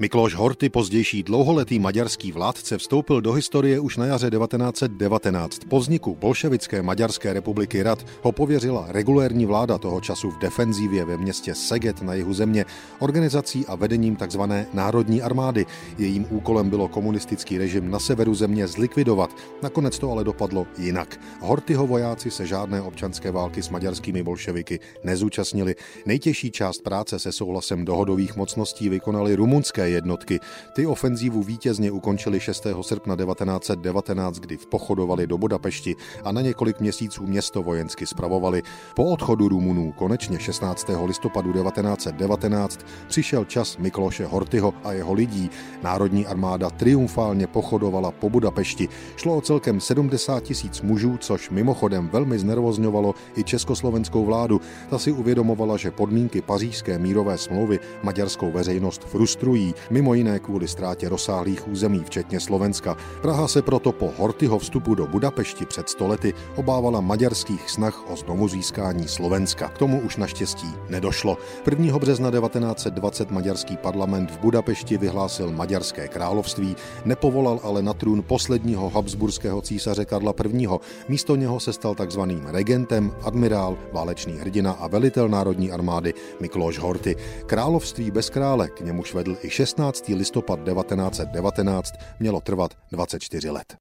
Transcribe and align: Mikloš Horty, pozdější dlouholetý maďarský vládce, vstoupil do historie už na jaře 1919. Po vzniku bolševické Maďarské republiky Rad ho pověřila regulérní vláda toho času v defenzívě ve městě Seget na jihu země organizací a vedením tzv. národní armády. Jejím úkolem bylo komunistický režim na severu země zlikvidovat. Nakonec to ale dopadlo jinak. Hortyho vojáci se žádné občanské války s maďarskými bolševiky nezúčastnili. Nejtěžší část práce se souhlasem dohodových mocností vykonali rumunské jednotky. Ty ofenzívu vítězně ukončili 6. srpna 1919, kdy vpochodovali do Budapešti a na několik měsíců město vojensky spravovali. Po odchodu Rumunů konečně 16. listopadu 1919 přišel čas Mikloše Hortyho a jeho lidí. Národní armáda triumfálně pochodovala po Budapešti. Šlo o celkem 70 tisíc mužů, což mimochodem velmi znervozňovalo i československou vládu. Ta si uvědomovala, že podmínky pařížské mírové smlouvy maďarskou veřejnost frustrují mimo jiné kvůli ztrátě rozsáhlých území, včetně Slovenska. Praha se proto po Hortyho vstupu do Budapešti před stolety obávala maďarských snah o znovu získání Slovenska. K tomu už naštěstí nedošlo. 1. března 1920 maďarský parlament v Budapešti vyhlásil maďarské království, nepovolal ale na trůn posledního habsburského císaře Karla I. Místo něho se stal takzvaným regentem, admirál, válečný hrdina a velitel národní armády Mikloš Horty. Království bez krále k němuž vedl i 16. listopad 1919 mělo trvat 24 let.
Mikloš 0.00 0.34
Horty, 0.34 0.68
pozdější 0.68 1.22
dlouholetý 1.22 1.78
maďarský 1.78 2.32
vládce, 2.32 2.78
vstoupil 2.78 3.20
do 3.20 3.32
historie 3.32 3.80
už 3.80 3.96
na 3.96 4.06
jaře 4.06 4.30
1919. 4.30 5.60
Po 5.68 5.80
vzniku 5.80 6.16
bolševické 6.20 6.82
Maďarské 6.82 7.32
republiky 7.32 7.82
Rad 7.82 8.06
ho 8.22 8.32
pověřila 8.32 8.86
regulérní 8.88 9.46
vláda 9.46 9.78
toho 9.78 10.00
času 10.00 10.30
v 10.30 10.38
defenzívě 10.38 11.04
ve 11.04 11.16
městě 11.16 11.54
Seget 11.54 12.02
na 12.02 12.14
jihu 12.14 12.34
země 12.34 12.64
organizací 12.98 13.66
a 13.66 13.74
vedením 13.74 14.16
tzv. 14.16 14.40
národní 14.72 15.22
armády. 15.22 15.66
Jejím 15.98 16.26
úkolem 16.30 16.70
bylo 16.70 16.88
komunistický 16.88 17.58
režim 17.58 17.90
na 17.90 17.98
severu 17.98 18.34
země 18.34 18.68
zlikvidovat. 18.68 19.36
Nakonec 19.62 19.98
to 19.98 20.12
ale 20.12 20.24
dopadlo 20.24 20.66
jinak. 20.78 21.20
Hortyho 21.40 21.86
vojáci 21.86 22.30
se 22.30 22.46
žádné 22.46 22.82
občanské 22.82 23.30
války 23.30 23.62
s 23.62 23.68
maďarskými 23.68 24.22
bolševiky 24.22 24.80
nezúčastnili. 25.04 25.74
Nejtěžší 26.06 26.50
část 26.50 26.82
práce 26.82 27.18
se 27.18 27.32
souhlasem 27.32 27.84
dohodových 27.84 28.36
mocností 28.36 28.88
vykonali 28.88 29.34
rumunské 29.34 29.87
jednotky. 29.90 30.40
Ty 30.72 30.86
ofenzívu 30.86 31.42
vítězně 31.42 31.90
ukončili 31.90 32.40
6. 32.40 32.66
srpna 32.82 33.16
1919, 33.16 34.38
kdy 34.38 34.56
vpochodovali 34.56 35.26
do 35.26 35.38
Budapešti 35.38 35.96
a 36.24 36.32
na 36.32 36.40
několik 36.40 36.80
měsíců 36.80 37.26
město 37.26 37.62
vojensky 37.62 38.06
spravovali. 38.06 38.62
Po 38.94 39.04
odchodu 39.04 39.48
Rumunů 39.48 39.92
konečně 39.92 40.38
16. 40.38 40.90
listopadu 41.04 41.52
1919 41.52 42.80
přišel 43.08 43.44
čas 43.44 43.76
Mikloše 43.76 44.26
Hortyho 44.26 44.74
a 44.84 44.92
jeho 44.92 45.12
lidí. 45.12 45.50
Národní 45.82 46.26
armáda 46.26 46.70
triumfálně 46.70 47.46
pochodovala 47.46 48.10
po 48.10 48.30
Budapešti. 48.30 48.88
Šlo 49.16 49.36
o 49.36 49.40
celkem 49.40 49.80
70 49.80 50.42
tisíc 50.42 50.80
mužů, 50.80 51.16
což 51.20 51.50
mimochodem 51.50 52.08
velmi 52.08 52.38
znervozňovalo 52.38 53.14
i 53.36 53.44
československou 53.44 54.24
vládu. 54.24 54.60
Ta 54.90 54.98
si 54.98 55.12
uvědomovala, 55.12 55.76
že 55.76 55.90
podmínky 55.90 56.42
pařížské 56.42 56.98
mírové 56.98 57.38
smlouvy 57.38 57.80
maďarskou 58.02 58.50
veřejnost 58.50 59.04
frustrují 59.04 59.74
mimo 59.90 60.14
jiné 60.14 60.38
kvůli 60.38 60.68
ztrátě 60.68 61.08
rozsáhlých 61.08 61.68
území, 61.68 62.04
včetně 62.04 62.40
Slovenska. 62.40 62.96
Praha 63.22 63.48
se 63.48 63.62
proto 63.62 63.92
po 63.92 64.12
Hortyho 64.18 64.58
vstupu 64.58 64.94
do 64.94 65.06
Budapešti 65.06 65.66
před 65.66 65.88
stolety 65.88 66.34
obávala 66.56 67.00
maďarských 67.00 67.70
snah 67.70 68.10
o 68.10 68.16
znovu 68.16 68.48
získání 68.48 69.08
Slovenska. 69.08 69.68
K 69.68 69.78
tomu 69.78 70.00
už 70.00 70.16
naštěstí 70.16 70.68
nedošlo. 70.88 71.38
1. 71.70 71.98
března 71.98 72.30
1920 72.30 73.30
maďarský 73.30 73.76
parlament 73.76 74.30
v 74.30 74.38
Budapešti 74.38 74.98
vyhlásil 74.98 75.52
maďarské 75.52 76.08
království, 76.08 76.76
nepovolal 77.04 77.60
ale 77.62 77.82
na 77.82 77.94
trůn 77.94 78.22
posledního 78.22 78.90
habsburského 78.90 79.60
císaře 79.60 80.04
Karla 80.04 80.34
I. 80.58 80.68
Místo 81.08 81.36
něho 81.36 81.60
se 81.60 81.72
stal 81.72 81.94
takzvaným 81.94 82.46
regentem, 82.46 83.12
admirál, 83.22 83.76
válečný 83.92 84.32
hrdina 84.38 84.72
a 84.72 84.86
velitel 84.86 85.28
národní 85.28 85.70
armády 85.70 86.14
Mikloš 86.40 86.78
Horty. 86.78 87.16
Království 87.46 88.10
bez 88.10 88.30
krále 88.30 88.68
k 88.68 88.80
němuž 88.80 89.14
vedl 89.14 89.36
i 89.42 89.50
16. 89.68 90.08
listopad 90.08 90.60
1919 90.64 91.94
mělo 92.20 92.40
trvat 92.40 92.74
24 92.92 93.50
let. 93.50 93.76